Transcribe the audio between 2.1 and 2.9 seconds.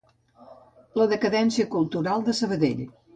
de Sabadell.